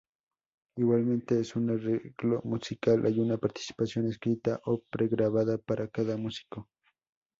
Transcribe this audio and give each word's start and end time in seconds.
Igualmente, 0.79 1.35
en 1.35 1.45
un 1.63 1.69
arreglo 1.69 2.41
musical 2.43 3.05
hay 3.05 3.19
una 3.19 3.37
participación 3.37 4.07
escrita 4.07 4.59
o 4.65 4.81
pre-grabada 4.89 5.59
para 5.59 5.87
cada 5.89 6.17
músico. 6.17 6.67